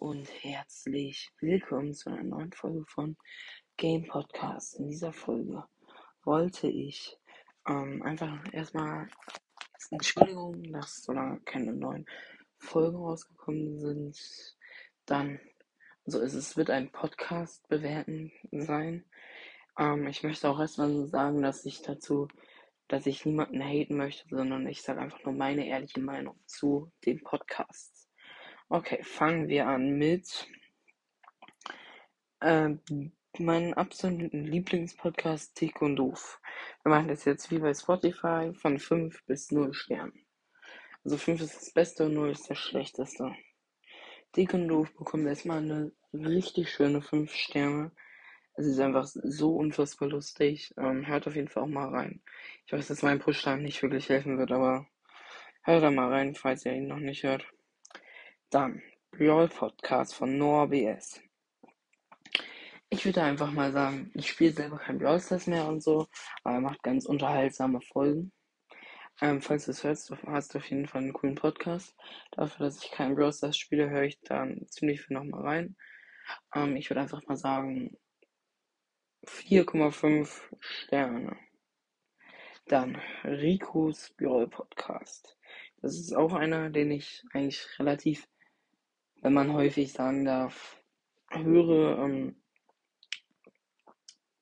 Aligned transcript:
und 0.00 0.28
herzlich 0.44 1.32
willkommen 1.40 1.92
zu 1.92 2.10
einer 2.10 2.22
neuen 2.22 2.52
Folge 2.52 2.84
von 2.86 3.16
Game 3.76 4.06
Podcast. 4.06 4.78
In 4.78 4.88
dieser 4.88 5.12
Folge 5.12 5.64
wollte 6.22 6.68
ich 6.68 7.18
ähm, 7.66 8.02
einfach 8.02 8.40
erstmal 8.52 9.08
Entschuldigung, 9.90 10.62
dass 10.72 11.02
so 11.02 11.12
lange 11.12 11.40
keine 11.40 11.72
neuen 11.72 12.06
Folgen 12.58 12.96
rausgekommen 12.96 13.80
sind. 13.80 14.56
Dann, 15.04 15.40
also 16.06 16.20
es, 16.20 16.34
es 16.34 16.56
wird 16.56 16.70
ein 16.70 16.92
Podcast 16.92 17.66
bewerten 17.68 18.30
sein. 18.52 19.04
Ähm, 19.78 20.06
ich 20.06 20.22
möchte 20.22 20.48
auch 20.48 20.60
erstmal 20.60 21.08
sagen, 21.08 21.42
dass 21.42 21.64
ich 21.64 21.82
dazu, 21.82 22.28
dass 22.86 23.06
ich 23.06 23.26
niemanden 23.26 23.62
haten 23.62 23.96
möchte, 23.96 24.28
sondern 24.28 24.68
ich 24.68 24.82
sage 24.82 25.00
einfach 25.00 25.24
nur 25.24 25.34
meine 25.34 25.66
ehrliche 25.66 26.00
Meinung 26.00 26.38
zu 26.46 26.92
den 27.04 27.20
Podcasts. 27.24 28.07
Okay, 28.70 29.02
fangen 29.02 29.48
wir 29.48 29.66
an 29.66 29.96
mit 29.96 30.46
äh, 32.40 32.68
meinem 33.38 33.72
absoluten 33.72 34.44
Lieblingspodcast 34.44 35.58
Dick 35.58 35.80
und 35.80 35.96
Doof. 35.96 36.38
Wir 36.82 36.90
machen 36.90 37.08
das 37.08 37.24
jetzt 37.24 37.50
wie 37.50 37.60
bei 37.60 37.72
Spotify 37.72 38.52
von 38.52 38.78
5 38.78 39.24
bis 39.24 39.50
0 39.52 39.72
Sternen. 39.72 40.26
Also 41.02 41.16
5 41.16 41.40
ist 41.40 41.56
das 41.56 41.70
Beste 41.72 42.04
und 42.04 42.12
0 42.12 42.32
ist 42.32 42.50
das 42.50 42.58
Schlechteste. 42.58 43.34
Dick 44.36 44.52
und 44.52 44.68
Doof 44.68 44.94
bekommt 44.98 45.26
erstmal 45.26 45.62
eine 45.62 45.92
richtig 46.12 46.70
schöne 46.70 47.00
5 47.00 47.32
Sterne. 47.32 47.90
Es 48.52 48.66
ist 48.66 48.80
einfach 48.80 49.06
so 49.06 49.56
unfassbar 49.56 50.10
lustig. 50.10 50.74
Ähm, 50.76 51.06
hört 51.06 51.26
auf 51.26 51.36
jeden 51.36 51.48
Fall 51.48 51.62
auch 51.62 51.68
mal 51.68 51.88
rein. 51.88 52.20
Ich 52.66 52.74
weiß, 52.74 52.88
dass 52.88 53.00
mein 53.00 53.18
Push 53.18 53.46
nicht 53.46 53.80
wirklich 53.82 54.10
helfen 54.10 54.36
wird, 54.36 54.52
aber 54.52 54.86
hört 55.62 55.82
da 55.82 55.90
mal 55.90 56.12
rein, 56.12 56.34
falls 56.34 56.66
ihr 56.66 56.74
ihn 56.74 56.88
noch 56.88 56.98
nicht 56.98 57.22
hört. 57.22 57.46
Dann 58.50 58.82
Brawl 59.10 59.46
Podcast 59.48 60.14
von 60.14 60.38
Noah 60.38 60.68
BS. 60.68 61.20
Ich 62.88 63.04
würde 63.04 63.22
einfach 63.22 63.50
mal 63.52 63.72
sagen, 63.72 64.10
ich 64.14 64.30
spiele 64.30 64.52
selber 64.52 64.78
kein 64.78 64.98
Brawl 64.98 65.20
Stars 65.20 65.46
mehr 65.46 65.68
und 65.68 65.82
so, 65.82 66.06
aber 66.44 66.54
er 66.54 66.60
macht 66.62 66.82
ganz 66.82 67.04
unterhaltsame 67.04 67.82
Folgen. 67.82 68.32
Ähm, 69.20 69.42
falls 69.42 69.66
du 69.66 69.72
es 69.72 69.84
hörst, 69.84 70.10
hast 70.26 70.54
du 70.54 70.58
auf 70.58 70.70
jeden 70.70 70.86
Fall 70.86 71.02
einen 71.02 71.12
coolen 71.12 71.34
Podcast. 71.34 71.94
Dafür, 72.30 72.64
dass 72.64 72.82
ich 72.82 72.90
kein 72.90 73.16
Brawl 73.16 73.34
Stars 73.34 73.58
spiele, 73.58 73.90
höre 73.90 74.04
ich 74.04 74.18
dann 74.20 74.66
ziemlich 74.68 75.02
viel 75.02 75.18
nochmal 75.18 75.42
rein. 75.42 75.76
Ähm, 76.54 76.74
ich 76.76 76.88
würde 76.88 77.02
einfach 77.02 77.26
mal 77.26 77.36
sagen 77.36 77.98
4,5 79.26 80.40
Sterne. 80.58 81.36
Dann 82.64 82.98
Ricos 83.24 84.08
Brawl 84.16 84.48
Podcast. 84.48 85.36
Das 85.82 85.98
ist 85.98 86.14
auch 86.16 86.32
einer, 86.32 86.70
den 86.70 86.90
ich 86.90 87.22
eigentlich 87.34 87.66
relativ 87.78 88.26
wenn 89.20 89.32
man 89.32 89.52
häufig 89.52 89.92
sagen 89.92 90.24
darf, 90.24 90.82
höre, 91.30 91.98
ähm, 91.98 92.36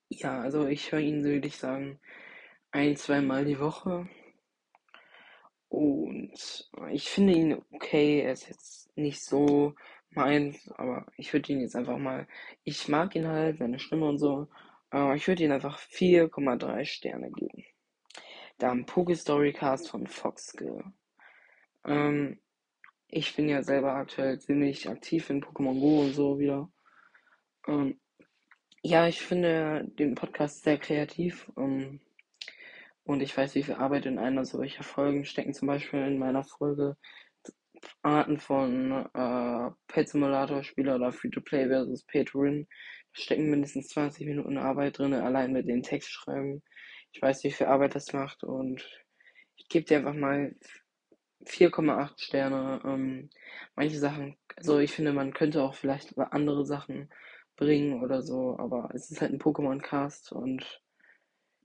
ja, 0.09 0.41
also 0.41 0.67
ich 0.67 0.93
höre 0.93 1.01
ihn, 1.01 1.25
würde 1.25 1.49
ich 1.49 1.57
sagen, 1.57 1.99
ein, 2.71 2.97
zweimal 2.97 3.45
die 3.45 3.59
Woche. 3.59 4.09
Und 5.69 6.71
ich 6.91 7.09
finde 7.09 7.33
ihn 7.35 7.63
okay, 7.73 8.21
er 8.21 8.33
ist 8.33 8.49
jetzt 8.49 8.97
nicht 8.97 9.23
so 9.23 9.75
meins, 10.11 10.71
aber 10.77 11.07
ich 11.17 11.33
würde 11.33 11.53
ihn 11.53 11.61
jetzt 11.61 11.77
einfach 11.77 11.99
mal, 11.99 12.27
ich 12.65 12.89
mag 12.89 13.15
ihn 13.17 13.27
halt, 13.27 13.59
seine 13.59 13.79
Stimme 13.79 14.09
und 14.09 14.19
so, 14.19 14.49
aber 14.91 15.15
ich 15.15 15.27
würde 15.29 15.45
ihn 15.45 15.53
einfach 15.53 15.79
4,3 15.79 16.85
Sterne 16.85 17.31
geben. 17.31 17.65
Dann 18.59 18.87
Poke 18.87 19.15
Storycast 19.15 19.91
von 19.91 20.07
Foxgill. 20.07 20.85
Ähm, 21.85 22.41
ich 23.09 23.35
bin 23.37 23.49
ja 23.49 23.63
selber 23.63 23.95
aktuell 23.95 24.39
ziemlich 24.39 24.89
aktiv 24.89 25.31
in 25.31 25.43
Pokémon 25.43 25.79
Go 25.81 26.01
und 26.01 26.13
so 26.13 26.39
wieder. 26.39 26.71
Ähm, 27.67 28.01
ja, 28.83 29.07
ich 29.09 29.21
finde 29.21 29.85
den 29.99 30.15
Podcast 30.15 30.63
sehr 30.63 30.79
kreativ. 30.79 31.51
Ähm, 31.57 32.01
und 33.05 33.21
ich 33.23 33.37
weiß, 33.37 33.55
wie 33.55 33.63
viel 33.63 33.75
Arbeit 33.75 34.07
in 34.07 34.19
einer 34.19 34.45
solcher 34.45 34.83
Folgen 34.83 35.25
stecken. 35.25 35.55
Zum 35.55 35.69
Beispiel 35.69 36.01
in 36.01 36.19
meiner 36.19 36.45
Folge 36.45 36.97
Arten 38.03 38.39
von 38.39 39.07
äh, 39.15 39.71
Pet 39.87 40.09
Simulator 40.09 40.65
Spieler 40.65 40.97
oder 40.97 41.13
Free-to-Play 41.13 41.69
versus 41.69 42.05
Pay-to-Win. 42.05 42.67
Da 43.15 43.21
stecken 43.21 43.51
mindestens 43.51 43.89
20 43.89 44.27
Minuten 44.27 44.59
Arbeit 44.59 44.99
drin, 44.99 45.15
allein 45.15 45.53
mit 45.53 45.69
den 45.69 45.83
Text 45.83 46.11
schreiben. 46.11 46.63
Ich 47.13 47.23
weiß, 47.23 47.45
wie 47.45 47.53
viel 47.53 47.67
Arbeit 47.67 47.95
das 47.95 48.13
macht 48.13 48.43
und 48.45 48.85
ich 49.57 49.69
gebe 49.69 49.87
dir 49.87 49.99
einfach 49.99 50.15
mal 50.15 50.55
4,8 51.45 52.21
Sterne. 52.21 52.81
Ähm, 52.85 53.31
manche 53.75 53.99
Sachen, 53.99 54.37
also 54.57 54.79
ich 54.79 54.93
finde, 54.93 55.13
man 55.13 55.33
könnte 55.35 55.63
auch 55.63 55.75
vielleicht 55.75 56.19
andere 56.19 56.65
Sachen 56.65 57.11
bringen 57.57 58.03
oder 58.03 58.23
so, 58.23 58.57
aber 58.59 58.91
es 58.95 59.11
ist 59.11 59.21
halt 59.21 59.33
ein 59.33 59.41
Pokémon-Cast 59.41 60.33
und 60.33 60.83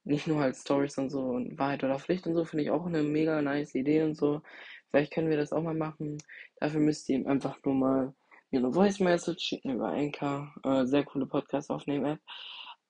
nicht 0.04 0.28
nur 0.28 0.40
halt 0.40 0.56
Stories 0.56 0.98
und 0.98 1.10
so 1.10 1.22
und 1.22 1.58
Wahrheit 1.60 1.84
oder 1.84 2.00
Pflicht 2.00 2.26
und 2.28 2.34
so, 2.34 2.46
finde 2.46 2.64
ich 2.64 2.72
auch 2.72 2.86
eine 2.86 3.04
mega 3.04 3.42
nice 3.42 3.76
Idee 3.76 4.04
und 4.04 4.16
so. 4.16 4.42
Vielleicht 4.90 5.14
können 5.14 5.30
wir 5.30 5.38
das 5.38 5.54
auch 5.54 5.62
mal 5.62 5.76
machen. 5.76 6.18
Dafür 6.60 6.80
müsst 6.80 7.08
ihr 7.10 7.26
einfach 7.28 7.58
nur 7.64 7.76
mal 7.76 8.14
mir 8.52 8.60
eine 8.60 8.74
Voice 8.74 9.00
Message 9.00 9.44
schicken 9.44 9.72
über 9.76 9.90
Anchor, 9.90 10.54
äh, 10.64 10.86
sehr 10.86 11.04
coole 11.04 11.26
Podcast 11.26 11.70
aufnehmen 11.70 12.06
App. 12.06 12.20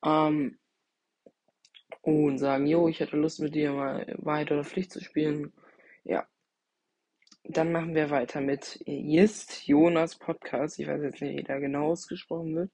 Ähm, 0.03 0.57
und 2.01 2.39
sagen, 2.39 2.65
jo, 2.65 2.87
ich 2.87 2.99
hätte 2.99 3.17
Lust 3.17 3.39
mit 3.39 3.53
dir 3.53 3.73
mal 3.73 4.15
Wahrheit 4.17 4.51
oder 4.51 4.63
Pflicht 4.63 4.91
zu 4.91 5.01
spielen. 5.01 5.53
Ja, 6.03 6.25
dann 7.43 7.71
machen 7.71 7.95
wir 7.95 8.09
weiter 8.09 8.39
mit 8.41 8.79
Jist 8.85 9.67
Jonas 9.67 10.15
Podcast. 10.17 10.79
Ich 10.79 10.87
weiß 10.87 11.01
jetzt 11.01 11.21
nicht, 11.21 11.37
wie 11.37 11.43
der 11.43 11.59
genau 11.59 11.87
ausgesprochen 11.87 12.55
wird. 12.55 12.71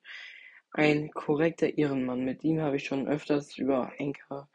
Ein 0.71 1.09
korrekter 1.11 1.77
Ehrenmann. 1.77 2.25
Mit 2.25 2.43
ihm 2.43 2.61
habe 2.61 2.75
ich 2.75 2.85
schon 2.85 3.07
öfters 3.07 3.57
über 3.57 3.91
Anchor 3.99 4.49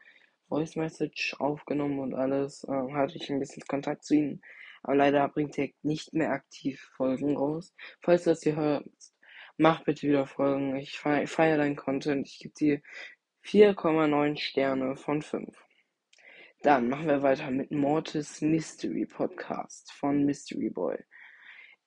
Voice 0.47 0.75
Message 0.75 1.35
aufgenommen 1.39 1.99
und 1.99 2.13
alles. 2.13 2.65
Ähm, 2.69 2.95
hatte 2.95 3.15
ich 3.17 3.29
ein 3.29 3.39
bisschen 3.39 3.63
Kontakt 3.67 4.03
zu 4.05 4.15
ihm. 4.15 4.41
Aber 4.83 4.95
leider 4.95 5.27
bringt 5.29 5.57
er 5.57 5.69
nicht 5.81 6.13
mehr 6.13 6.31
aktiv 6.31 6.91
Folgen 6.95 7.35
raus. 7.35 7.73
Falls 8.01 8.25
du 8.25 8.31
das 8.31 8.43
hier 8.43 8.55
hörst, 8.55 9.15
mach 9.57 9.83
bitte 9.83 10.07
wieder 10.07 10.27
Folgen. 10.27 10.75
Ich 10.75 10.99
feiere 10.99 11.57
deinen 11.57 11.75
Content. 11.75 12.27
Ich 12.27 12.39
gebe 12.39 12.53
dir 12.53 12.81
4,9 13.45 14.37
Sterne 14.37 14.95
von 14.95 15.21
5. 15.21 15.47
Dann 16.63 16.87
machen 16.87 17.07
wir 17.07 17.21
weiter 17.21 17.51
mit 17.51 17.71
Mortis 17.71 18.39
Mystery 18.39 19.05
Podcast 19.05 19.91
von 19.91 20.23
Mystery 20.23 20.69
Boy. 20.69 20.97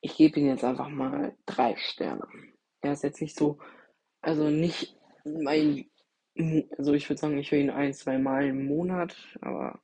Ich 0.03 0.19
gebe 0.19 0.39
ihm 0.39 0.49
jetzt 0.49 0.65
einfach 0.65 0.91
mal 0.91 1.35
drei 1.47 1.75
Sterne. 1.79 2.29
Er 2.83 2.93
ist 2.93 3.03
jetzt 3.03 3.23
nicht 3.23 3.39
so, 3.39 3.59
also 4.21 4.51
nicht 4.51 4.95
mein, 5.25 5.91
also 6.77 6.93
ich 6.93 7.09
würde 7.09 7.19
sagen, 7.19 7.39
ich 7.39 7.51
höre 7.51 7.61
ihn 7.61 7.71
ein, 7.71 7.95
zwei 7.95 8.19
Mal 8.19 8.49
im 8.49 8.67
Monat, 8.67 9.17
aber 9.41 9.81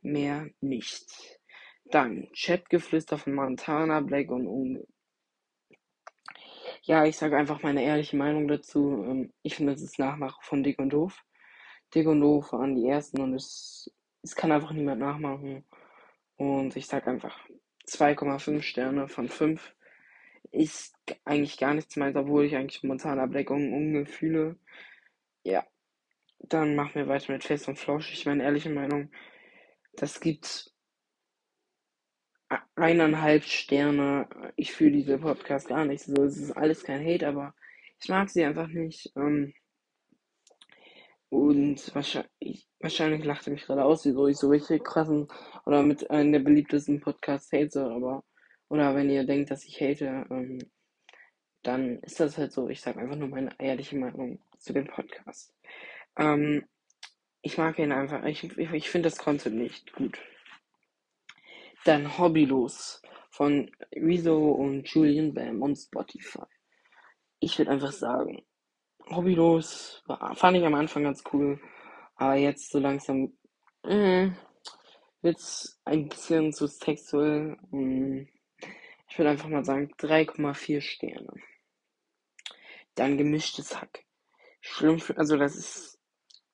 mehr 0.00 0.48
nicht. 0.62 1.38
Dann 1.84 2.26
Chatgeflüster 2.34 3.18
von 3.18 3.34
Montana, 3.34 4.00
Black 4.00 4.30
und 4.30 4.46
Unge. 4.46 4.86
Ja, 6.84 7.04
ich 7.04 7.18
sage 7.18 7.36
einfach 7.36 7.62
meine 7.62 7.84
ehrliche 7.84 8.16
Meinung 8.16 8.48
dazu. 8.48 9.04
Ähm, 9.06 9.32
ich 9.42 9.56
finde, 9.56 9.74
es 9.74 9.82
ist 9.82 9.98
Nachmache 9.98 10.40
von 10.40 10.62
Dick 10.62 10.78
und 10.78 10.88
Doof. 10.88 11.22
Dick 11.94 12.06
und 12.06 12.22
Doof 12.22 12.54
waren 12.54 12.74
die 12.74 12.88
ersten 12.88 13.20
und 13.20 13.34
es 13.34 13.92
es 14.22 14.36
kann 14.36 14.52
einfach 14.52 14.72
niemand 14.72 15.00
nachmachen. 15.00 15.64
Und 16.36 16.76
ich 16.76 16.86
sage 16.86 17.08
einfach 17.08 17.38
2,5 17.86 18.62
Sterne 18.62 19.08
von 19.08 19.28
5. 19.28 19.74
Ist 20.50 20.96
eigentlich 21.24 21.58
gar 21.58 21.74
nichts 21.74 21.96
meins, 21.96 22.16
obwohl 22.16 22.44
ich 22.44 22.56
eigentlich 22.56 22.82
momentan 22.82 23.18
Ableckungen 23.18 23.72
ungefühle. 23.72 24.56
Ja. 25.44 25.66
Dann 26.38 26.74
machen 26.74 26.94
wir 26.96 27.08
weiter 27.08 27.32
mit 27.32 27.44
Fest 27.44 27.68
und 27.68 27.78
Flauschig. 27.78 28.26
Meine 28.26 28.42
ehrliche 28.42 28.70
Meinung, 28.70 29.10
das 29.94 30.20
gibt 30.20 30.72
eineinhalb 32.74 33.44
Sterne. 33.44 34.28
Ich 34.56 34.72
fühle 34.72 34.92
diese 34.92 35.18
Podcast 35.18 35.68
gar 35.68 35.84
nicht 35.84 36.02
so. 36.02 36.24
Es 36.24 36.36
ist 36.36 36.52
alles 36.52 36.84
kein 36.84 37.04
Hate, 37.04 37.28
aber 37.28 37.54
ich 38.00 38.08
mag 38.08 38.28
sie 38.28 38.44
einfach 38.44 38.68
nicht. 38.68 39.12
Ähm, 39.16 39.54
und 41.28 41.94
wahrscheinlich, 41.94 42.68
wahrscheinlich 42.82 43.24
lacht 43.24 43.46
er 43.46 43.52
mich 43.52 43.64
gerade 43.64 43.84
aus, 43.84 44.04
wieso 44.04 44.26
ich 44.26 44.36
so 44.36 44.48
richtig 44.48 44.84
krassen 44.84 45.28
oder 45.64 45.82
mit 45.82 46.10
einem 46.10 46.32
der 46.32 46.40
beliebtesten 46.40 47.00
Podcasts 47.00 47.52
hate, 47.52 47.84
aber 47.84 48.24
oder 48.68 48.94
wenn 48.94 49.10
ihr 49.10 49.24
denkt, 49.24 49.50
dass 49.50 49.64
ich 49.64 49.80
hate, 49.80 50.26
ähm, 50.30 50.58
dann 51.62 51.98
ist 52.00 52.20
das 52.20 52.38
halt 52.38 52.52
so. 52.52 52.68
Ich 52.68 52.80
sage 52.80 53.00
einfach 53.00 53.16
nur 53.16 53.28
meine 53.28 53.50
ehrliche 53.58 53.96
Meinung 53.96 54.42
zu 54.58 54.72
dem 54.72 54.86
Podcast. 54.86 55.54
Ähm, 56.16 56.66
ich 57.42 57.58
mag 57.58 57.78
ihn 57.78 57.92
einfach. 57.92 58.24
Ich, 58.24 58.44
ich, 58.44 58.72
ich 58.72 58.90
finde 58.90 59.08
das 59.08 59.18
Content 59.18 59.56
nicht 59.56 59.92
gut. 59.92 60.18
Dann 61.84 62.16
Hobbylos 62.18 63.02
von 63.30 63.70
Rezo 63.94 64.52
und 64.52 64.88
Julian 64.88 65.34
Bam 65.34 65.62
und 65.62 65.76
Spotify. 65.76 66.46
Ich 67.40 67.58
würde 67.58 67.72
einfach 67.72 67.92
sagen, 67.92 68.44
hobbylos. 69.10 70.02
Fand 70.34 70.56
ich 70.56 70.64
am 70.64 70.74
Anfang 70.74 71.04
ganz 71.04 71.24
cool. 71.32 71.60
Aber 72.16 72.34
jetzt 72.34 72.70
so 72.70 72.78
langsam 72.78 73.32
äh, 73.84 74.30
wird's 75.22 75.80
ein 75.84 76.08
bisschen 76.08 76.52
zu 76.52 76.66
sexuell. 76.66 77.56
Hm. 77.70 78.28
Ich 79.08 79.18
würde 79.18 79.30
einfach 79.30 79.48
mal 79.48 79.64
sagen 79.64 79.92
3,4 79.98 80.80
Sterne. 80.80 81.32
Dann 82.94 83.18
gemischtes 83.18 83.80
Hack. 83.80 84.04
Schlimm, 84.60 85.02
also 85.16 85.36
das 85.36 85.56
ist 85.56 85.98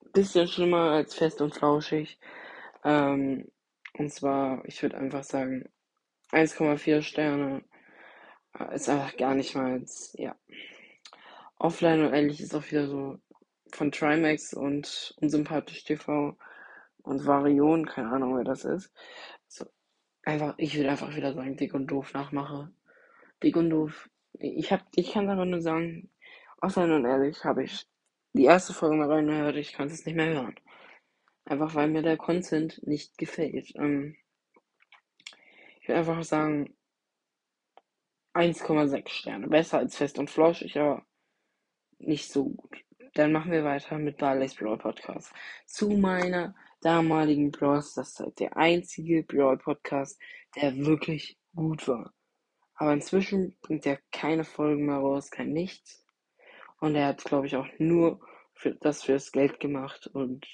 ein 0.03 0.11
bisschen 0.11 0.47
schlimmer 0.47 0.91
als 0.91 1.15
fest 1.15 1.41
und 1.41 1.53
flauschig. 1.55 2.19
Ähm, 2.83 3.49
und 3.93 4.11
zwar, 4.11 4.63
ich 4.65 4.81
würde 4.81 4.97
einfach 4.97 5.23
sagen, 5.23 5.69
1,4 6.31 7.01
Sterne 7.01 7.63
äh, 8.57 8.75
ist 8.75 8.89
einfach 8.89 9.15
gar 9.17 9.35
nicht 9.35 9.55
mal, 9.55 9.83
ja. 10.13 10.35
Offline 11.57 12.05
und 12.05 12.13
ehrlich 12.13 12.39
ist 12.39 12.55
auch 12.55 12.65
wieder 12.71 12.87
so 12.87 13.19
von 13.71 13.91
Trimax 13.91 14.53
und 14.53 15.15
Unsympathisch 15.21 15.83
TV 15.83 16.37
und 17.03 17.25
Varion, 17.25 17.85
keine 17.85 18.11
Ahnung, 18.11 18.37
wer 18.37 18.43
das 18.43 18.65
ist. 18.65 18.91
So, 19.47 19.65
einfach, 20.23 20.55
ich 20.57 20.75
würde 20.75 20.91
einfach 20.91 21.15
wieder 21.15 21.33
sagen, 21.33 21.57
dick 21.57 21.73
und 21.73 21.87
doof 21.87 22.13
nachmache. 22.13 22.71
Dick 23.41 23.55
und 23.55 23.69
doof. 23.69 24.09
Ich 24.33 24.71
hab, 24.71 24.85
ich 24.95 25.11
kann 25.13 25.29
aber 25.29 25.45
nur 25.45 25.61
sagen, 25.61 26.09
offen 26.61 26.91
und 26.91 27.05
ehrlich 27.05 27.43
habe 27.43 27.63
ich 27.63 27.87
die 28.33 28.45
erste 28.45 28.73
Folge 28.73 28.95
mal 28.95 29.11
reingehört, 29.11 29.55
ich 29.55 29.73
kann 29.73 29.87
es 29.87 30.05
nicht 30.05 30.15
mehr 30.15 30.33
hören. 30.33 30.55
Einfach 31.45 31.73
weil 31.73 31.89
mir 31.89 32.03
der 32.03 32.17
Content 32.17 32.79
nicht 32.85 33.17
gefällt. 33.17 33.73
Ähm, 33.75 34.15
ich 35.81 35.87
würde 35.87 35.99
einfach 35.99 36.23
sagen, 36.23 36.75
1,6 38.33 39.09
Sterne. 39.09 39.47
Besser 39.47 39.79
als 39.79 39.97
fest 39.97 40.19
und 40.19 40.29
flauschig, 40.29 40.77
aber 40.77 41.05
nicht 41.97 42.31
so 42.31 42.45
gut. 42.45 42.85
Dann 43.13 43.31
machen 43.31 43.51
wir 43.51 43.63
weiter 43.63 43.97
mit 43.97 44.17
Barley's 44.17 44.55
Brawl 44.55 44.77
Podcast. 44.77 45.33
Zu 45.65 45.89
meiner 45.89 46.55
damaligen 46.81 47.51
das 47.51 47.97
ist 47.97 48.19
halt 48.19 48.39
der 48.39 48.55
einzige 48.55 49.23
Brawl 49.23 49.57
Podcast, 49.57 50.19
der 50.55 50.77
wirklich 50.77 51.37
gut 51.55 51.87
war. 51.87 52.13
Aber 52.75 52.93
inzwischen 52.93 53.57
bringt 53.61 53.85
er 53.85 53.99
keine 54.11 54.45
Folgen 54.45 54.85
mehr 54.85 54.97
raus, 54.97 55.31
kein 55.31 55.51
nichts. 55.51 56.05
Und 56.79 56.95
er 56.95 57.07
hat, 57.07 57.23
glaube 57.23 57.47
ich, 57.47 57.55
auch 57.55 57.67
nur 57.77 58.21
für 58.53 58.73
das 58.75 59.03
fürs 59.03 59.31
Geld 59.31 59.59
gemacht 59.59 60.07
und 60.07 60.45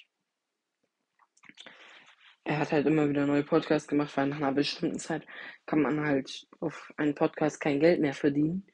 er 2.46 2.60
hat 2.60 2.72
halt 2.72 2.86
immer 2.86 3.10
wieder 3.10 3.26
neue 3.26 3.44
Podcasts 3.44 3.88
gemacht, 3.88 4.16
weil 4.16 4.28
nach 4.28 4.38
einer 4.38 4.52
bestimmten 4.52 5.00
Zeit 5.00 5.26
kann 5.66 5.82
man 5.82 6.00
halt 6.06 6.48
auf 6.60 6.94
einen 6.96 7.16
Podcast 7.16 7.60
kein 7.60 7.80
Geld 7.80 8.00
mehr 8.00 8.14
verdienen. 8.14 8.68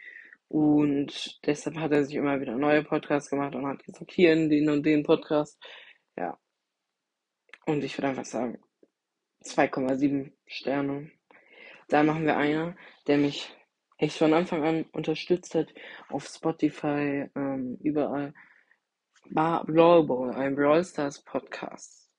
Und 0.51 1.39
deshalb 1.45 1.77
hat 1.77 1.93
er 1.93 2.03
sich 2.03 2.15
immer 2.15 2.41
wieder 2.41 2.57
neue 2.57 2.83
Podcasts 2.83 3.29
gemacht 3.29 3.55
und 3.55 3.65
hat 3.65 3.85
gesagt, 3.85 4.11
hier 4.11 4.33
in 4.33 4.49
den 4.49 4.69
und 4.69 4.85
den 4.85 5.01
Podcast. 5.01 5.57
Ja. 6.17 6.37
Und 7.65 7.85
ich 7.85 7.97
würde 7.97 8.09
einfach 8.09 8.25
sagen, 8.25 8.61
2,7 9.45 10.33
Sterne. 10.45 11.09
Da 11.87 12.03
machen 12.03 12.25
wir 12.25 12.35
einer, 12.35 12.75
der 13.07 13.17
mich 13.17 13.55
echt 13.97 14.17
von 14.17 14.33
Anfang 14.33 14.65
an 14.65 14.83
unterstützt 14.91 15.55
hat, 15.55 15.73
auf 16.09 16.27
Spotify, 16.27 17.29
ähm, 17.33 17.77
überall. 17.81 18.33
War 19.29 19.65
Brawl 19.65 20.31
ein 20.31 20.57
Brawl 20.57 20.83
Stars 20.83 21.23
Podcast 21.23 22.11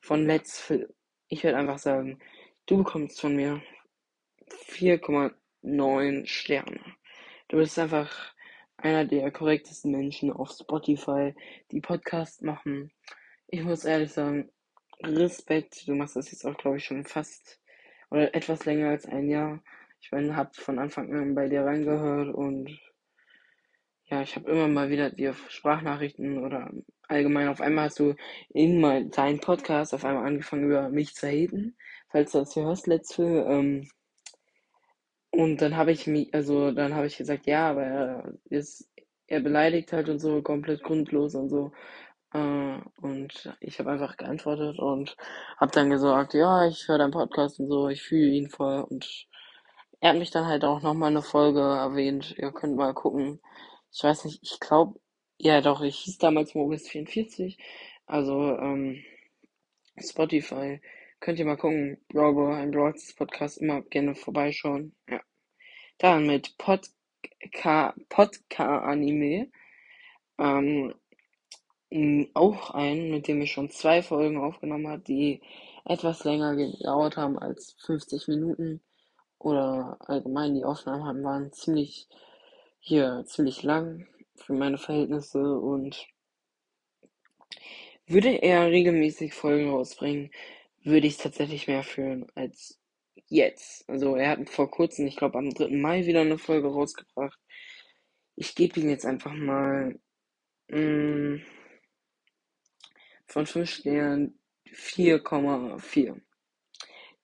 von 0.00 0.24
Let's 0.24 0.58
Phil. 0.58 0.88
Ich 1.28 1.44
würde 1.44 1.58
einfach 1.58 1.78
sagen, 1.78 2.18
du 2.64 2.78
bekommst 2.78 3.20
von 3.20 3.36
mir 3.36 3.60
4,9 4.70 6.26
Sterne. 6.26 6.80
Du 7.48 7.58
bist 7.58 7.78
einfach 7.78 8.10
einer 8.78 9.04
der 9.04 9.30
korrektesten 9.30 9.90
Menschen 9.92 10.32
auf 10.32 10.50
Spotify, 10.50 11.34
die 11.70 11.80
Podcasts 11.80 12.40
machen. 12.40 12.90
Ich 13.48 13.62
muss 13.62 13.84
ehrlich 13.84 14.12
sagen, 14.12 14.50
Respekt. 15.02 15.86
Du 15.86 15.94
machst 15.94 16.16
das 16.16 16.30
jetzt 16.30 16.44
auch, 16.44 16.56
glaube 16.56 16.78
ich, 16.78 16.84
schon 16.84 17.04
fast 17.04 17.60
oder 18.10 18.34
etwas 18.34 18.64
länger 18.64 18.90
als 18.90 19.06
ein 19.06 19.28
Jahr. 19.28 19.62
Ich 20.00 20.10
meine, 20.12 20.36
hab 20.36 20.56
von 20.56 20.78
Anfang 20.78 21.12
an 21.14 21.34
bei 21.34 21.48
dir 21.48 21.64
reingehört 21.64 22.34
und 22.34 22.78
ja, 24.06 24.22
ich 24.22 24.36
habe 24.36 24.50
immer 24.50 24.68
mal 24.68 24.90
wieder 24.90 25.10
dir 25.10 25.34
Sprachnachrichten 25.48 26.44
oder 26.44 26.70
allgemein 27.08 27.48
auf 27.48 27.60
einmal 27.60 27.86
hast 27.86 27.98
du 27.98 28.14
in 28.50 28.80
mal 28.80 29.08
deinen 29.08 29.40
Podcast 29.40 29.94
auf 29.94 30.04
einmal 30.04 30.26
angefangen 30.26 30.64
über 30.64 30.90
mich 30.90 31.14
zu 31.14 31.26
haten, 31.26 31.76
falls 32.10 32.32
du 32.32 32.38
das 32.38 32.54
hörst, 32.54 32.86
letzte. 32.86 33.22
Ähm, 33.22 33.88
und 35.36 35.58
dann 35.58 35.76
habe 35.76 35.92
ich 35.92 36.06
mich, 36.06 36.32
also 36.34 36.70
dann 36.72 36.94
habe 36.94 37.06
ich 37.06 37.16
gesagt, 37.16 37.46
ja, 37.46 37.70
aber 37.70 37.82
er 37.82 38.34
ist, 38.50 38.88
er 39.26 39.40
beleidigt 39.40 39.92
halt 39.92 40.08
und 40.08 40.18
so 40.20 40.42
komplett 40.42 40.82
grundlos 40.82 41.34
und 41.34 41.48
so. 41.48 41.72
Äh, 42.32 42.78
und 43.00 43.56
ich 43.60 43.78
habe 43.78 43.90
einfach 43.92 44.16
geantwortet 44.16 44.78
und 44.78 45.16
habe 45.58 45.72
dann 45.72 45.90
gesagt, 45.90 46.34
ja, 46.34 46.66
ich 46.66 46.88
höre 46.88 46.98
deinen 46.98 47.12
Podcast 47.12 47.60
und 47.60 47.68
so, 47.68 47.88
ich 47.88 48.02
fühle 48.02 48.30
ihn 48.30 48.50
voll. 48.50 48.82
Und 48.82 49.26
er 50.00 50.10
hat 50.10 50.18
mich 50.18 50.30
dann 50.30 50.46
halt 50.46 50.64
auch 50.64 50.82
nochmal 50.82 51.10
eine 51.10 51.22
Folge 51.22 51.60
erwähnt. 51.60 52.34
Ihr 52.38 52.52
könnt 52.52 52.76
mal 52.76 52.94
gucken. 52.94 53.40
Ich 53.92 54.02
weiß 54.04 54.24
nicht, 54.26 54.40
ich 54.42 54.60
glaube, 54.60 55.00
ja 55.38 55.60
doch, 55.60 55.82
ich 55.82 55.98
hieß 56.00 56.18
damals 56.18 56.52
Moritz44. 56.54 57.58
Also, 58.06 58.56
ähm, 58.58 59.02
Spotify. 59.98 60.80
Könnt 61.24 61.38
ihr 61.38 61.46
mal 61.46 61.56
gucken. 61.56 61.96
Bravo, 62.10 62.52
ein 62.52 62.70
Broads 62.70 63.14
Podcast, 63.14 63.56
immer 63.56 63.80
gerne 63.80 64.14
vorbeischauen. 64.14 64.94
Ja. 65.08 65.22
Dann 65.96 66.26
mit 66.26 66.58
Podka, 66.58 67.94
Podka 68.10 68.80
Anime. 68.80 69.50
Ähm, 70.36 70.94
auch 72.34 72.72
einen, 72.72 73.10
mit 73.10 73.26
dem 73.26 73.40
ich 73.40 73.52
schon 73.52 73.70
zwei 73.70 74.02
Folgen 74.02 74.36
aufgenommen 74.36 74.86
habe, 74.86 75.00
die 75.00 75.40
etwas 75.86 76.24
länger 76.24 76.56
gedauert 76.56 77.16
haben 77.16 77.38
als 77.38 77.74
50 77.86 78.28
Minuten. 78.28 78.82
Oder 79.38 79.96
allgemein 80.00 80.54
die 80.54 80.64
Aufnahmen 80.64 81.24
waren 81.24 81.50
ziemlich 81.54 82.06
hier 82.80 83.24
ziemlich 83.24 83.62
lang 83.62 84.06
für 84.36 84.52
meine 84.52 84.76
Verhältnisse 84.76 85.58
und 85.58 86.06
würde 88.06 88.42
er 88.42 88.66
regelmäßig 88.66 89.32
Folgen 89.32 89.70
rausbringen, 89.70 90.30
würde 90.84 91.06
ich 91.06 91.14
es 91.14 91.22
tatsächlich 91.22 91.66
mehr 91.66 91.82
führen 91.82 92.26
als 92.34 92.80
jetzt. 93.28 93.88
Also 93.88 94.16
er 94.16 94.30
hat 94.30 94.50
vor 94.50 94.70
kurzem, 94.70 95.06
ich 95.06 95.16
glaube 95.16 95.38
am 95.38 95.50
3. 95.50 95.68
Mai 95.76 96.06
wieder 96.06 96.20
eine 96.20 96.38
Folge 96.38 96.68
rausgebracht. 96.68 97.38
Ich 98.36 98.54
gebe 98.54 98.80
ihm 98.80 98.90
jetzt 98.90 99.06
einfach 99.06 99.32
mal 99.32 99.98
mh, 100.68 100.78
mm, 100.78 101.42
von 103.26 103.46
5 103.46 103.70
Sternen 103.70 104.38
4,4. 104.66 106.20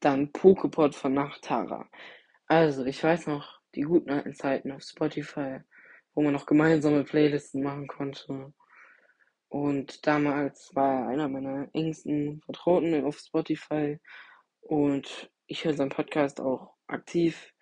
Dann 0.01 0.33
Pokepot 0.33 0.95
von 0.95 1.15
Nachtara. 1.15 1.89
Also, 2.47 2.85
ich 2.85 3.03
weiß 3.03 3.27
noch, 3.27 3.61
die 3.75 3.83
guten 3.83 4.11
alten 4.11 4.35
Zeiten 4.35 4.73
auf 4.73 4.83
Spotify, 4.83 5.61
wo 6.15 6.23
man 6.23 6.33
noch 6.33 6.47
gemeinsame 6.47 7.05
Playlisten 7.05 7.63
machen 7.63 7.87
konnte. 7.87 8.53
Und 9.51 10.07
damals 10.07 10.75
war 10.77 11.01
er 11.01 11.09
einer 11.09 11.29
meiner 11.29 11.69
engsten 11.75 12.41
Vertrauten 12.43 13.05
auf 13.05 13.19
Spotify. 13.19 13.99
Und 14.61 15.29
ich 15.47 15.65
höre 15.65 15.75
seinen 15.75 15.91
Podcast 15.91 16.41
auch 16.41 16.77
aktiv. 16.87 17.53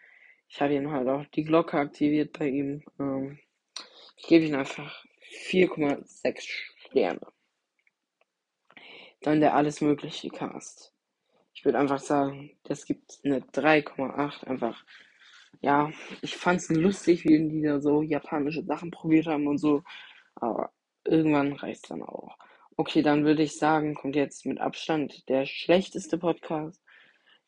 Ich 0.49 0.61
habe 0.61 0.75
ihm 0.75 0.91
halt 0.91 1.09
auch 1.09 1.25
die 1.35 1.45
Glocke 1.45 1.79
aktiviert 1.79 2.39
bei 2.39 2.49
ihm. 2.49 2.85
Ähm, 3.01 3.39
ich 4.19 4.27
gebe 4.27 4.45
ihm 4.45 4.55
einfach 4.55 5.03
4,6 5.47 6.43
Sterne. 6.91 7.27
Dann 9.23 9.41
der 9.41 9.55
alles 9.55 9.81
mögliche 9.81 10.29
Cast. 10.29 10.93
Ich 11.55 11.65
würde 11.65 11.79
einfach 11.79 12.01
sagen, 12.01 12.51
das 12.65 12.85
gibt 12.85 13.19
eine 13.25 13.41
3,8. 13.41 14.45
Einfach, 14.45 14.85
ja, 15.63 15.91
ich 16.21 16.37
fand 16.37 16.61
es 16.61 16.69
lustig, 16.69 17.25
wie 17.25 17.49
die 17.49 17.63
da 17.63 17.81
so 17.81 18.03
japanische 18.03 18.63
Sachen 18.65 18.91
probiert 18.91 19.27
haben 19.27 19.47
und 19.47 19.57
so. 19.57 19.83
Aber 20.35 20.71
irgendwann 21.09 21.55
reicht 21.55 21.91
dann 21.91 22.03
auch. 22.03 22.37
Okay, 22.77 23.03
dann 23.03 23.25
würde 23.25 23.43
ich 23.43 23.59
sagen, 23.59 23.95
kommt 23.95 24.15
jetzt 24.15 24.47
mit 24.47 24.61
Abstand 24.61 25.29
der 25.29 25.47
schlechteste 25.47 26.19
Podcast, 26.19 26.81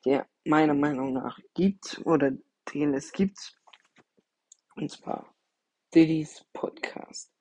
der 0.05 0.27
meiner 0.45 0.75
Meinung 0.75 1.13
nach 1.13 1.39
gibt 1.55 2.01
oder 2.05 2.33
den 2.75 2.95
es 2.95 3.13
gibt. 3.13 3.57
Und 4.75 4.91
zwar 4.91 5.33
Diddy's 5.95 6.45
Podcast. 6.53 7.33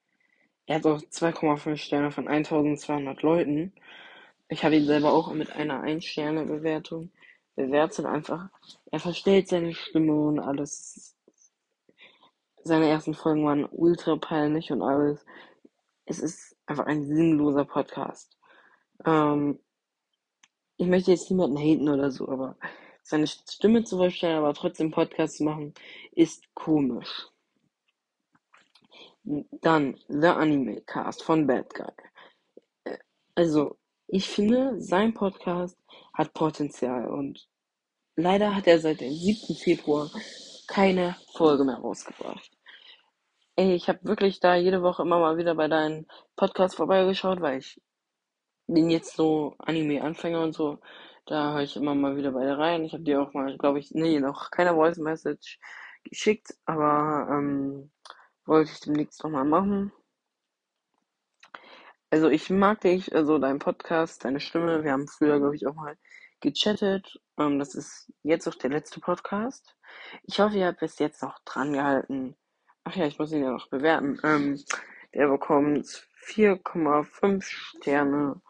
Er 0.66 0.76
hat 0.76 0.86
auch 0.86 1.00
2,5 1.00 1.78
Sterne 1.78 2.12
von 2.12 2.28
1200 2.28 3.24
Leuten. 3.24 3.74
Ich 4.50 4.64
habe 4.64 4.76
ihn 4.76 4.86
selber 4.86 5.12
auch 5.12 5.34
mit 5.34 5.52
einer 5.52 5.84
1-Sterne-Bewertung 5.84 7.12
bewertet. 7.56 8.06
Einfach, 8.06 8.50
er 8.92 9.00
verstellt 9.00 9.48
seine 9.48 9.74
Stimme 9.74 10.14
und 10.14 10.40
alles. 10.40 11.16
Seine 12.64 12.88
ersten 12.88 13.16
Folgen 13.16 13.46
waren 13.46 13.66
ultra 13.66 14.16
peinlich 14.18 14.72
und 14.72 14.84
alles. 14.84 15.26
Es 16.10 16.18
ist 16.18 16.56
einfach 16.66 16.88
ein 16.88 17.06
sinnloser 17.06 17.66
Podcast. 17.66 18.36
Ähm, 19.06 19.60
ich 20.78 20.88
möchte 20.88 21.12
jetzt 21.12 21.30
niemanden 21.30 21.58
haten 21.58 21.88
oder 21.88 22.10
so, 22.10 22.28
aber 22.28 22.58
seine 23.04 23.28
Stimme 23.28 23.84
zu 23.84 23.98
verstellen, 23.98 24.40
aber 24.40 24.56
trotzdem 24.56 24.90
Podcast 24.90 25.38
zu 25.38 25.44
machen, 25.44 25.76
ist 26.14 26.44
komisch. 26.56 27.28
Dann 29.24 30.00
The 30.08 30.30
Anime 30.30 30.82
Cast 30.82 31.22
von 31.22 31.46
Bad 31.46 31.76
Guy. 31.76 31.92
Äh, 32.86 32.98
also, 33.36 33.78
ich 34.08 34.28
finde, 34.28 34.82
sein 34.82 35.14
Podcast 35.14 35.78
hat 36.16 36.34
Potenzial 36.34 37.08
und 37.08 37.48
leider 38.16 38.56
hat 38.56 38.66
er 38.66 38.80
seit 38.80 39.02
dem 39.02 39.14
7. 39.14 39.56
Februar 39.58 40.10
keine 40.66 41.16
Folge 41.34 41.66
mehr 41.66 41.78
rausgebracht. 41.78 42.59
Ey, 43.60 43.74
ich 43.76 43.90
habe 43.90 44.00
wirklich 44.04 44.40
da 44.40 44.56
jede 44.56 44.82
Woche 44.82 45.02
immer 45.04 45.20
mal 45.20 45.38
wieder 45.38 45.54
bei 45.56 45.68
deinen 45.68 46.08
Podcasts 46.38 46.78
vorbeigeschaut, 46.78 47.42
weil 47.42 47.60
ich 47.60 47.82
den 48.68 48.90
jetzt 48.90 49.16
so 49.18 49.56
Anime-Anfänger 49.60 50.42
und 50.42 50.54
so, 50.54 50.80
da 51.26 51.54
höre 51.54 51.64
ich 51.64 51.76
immer 51.76 51.94
mal 51.94 52.16
wieder 52.16 52.32
bei 52.32 52.46
dir 52.46 52.58
rein. 52.58 52.86
Ich 52.86 52.94
habe 52.94 53.04
dir 53.04 53.22
auch 53.22 53.34
mal, 53.34 53.58
glaube 53.58 53.80
ich, 53.80 53.92
nee, 53.92 54.20
noch 54.22 54.50
keine 54.52 54.76
Voice 54.76 54.98
Message 54.98 55.60
geschickt, 56.06 56.56
aber 56.66 57.28
ähm, 57.32 57.92
wollte 58.46 58.72
ich 58.72 58.80
demnächst 58.80 59.24
noch 59.24 59.32
mal 59.32 59.44
machen. 59.44 59.92
Also 62.12 62.30
ich 62.30 62.50
mag 62.50 62.80
dich, 62.82 63.14
also 63.14 63.40
deinen 63.40 63.60
Podcast, 63.60 64.24
deine 64.24 64.40
Stimme. 64.40 64.84
Wir 64.86 64.94
haben 64.94 65.08
früher, 65.08 65.38
glaube 65.40 65.56
ich, 65.58 65.68
auch 65.68 65.76
mal 65.76 65.98
gechattet. 66.40 67.20
Ähm, 67.38 67.60
das 67.60 67.76
ist 67.76 68.12
jetzt 68.24 68.48
auch 68.48 68.56
der 68.56 68.70
letzte 68.70 69.02
Podcast. 69.02 69.76
Ich 70.24 70.40
hoffe, 70.40 70.58
ihr 70.58 70.68
habt 70.68 70.80
bis 70.80 70.98
jetzt 71.00 71.22
noch 71.22 71.40
dran 71.44 71.74
gehalten. 71.74 72.38
Ach 72.84 72.96
ja, 72.96 73.06
ich 73.06 73.20
muss 73.20 73.32
ihn 73.32 73.44
ja 73.44 73.52
noch 73.52 73.70
bewerten. 73.70 74.20
Ähm, 74.24 74.60
der 75.14 75.28
bekommt 75.28 75.86
4,5 76.26 77.42
Sterne. 77.44 78.42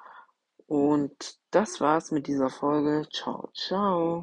Und 0.67 1.39
das 1.51 1.81
war's 1.81 2.11
mit 2.11 2.27
dieser 2.27 2.49
Folge. 2.49 3.07
Ciao, 3.11 3.49
ciao. 3.53 4.17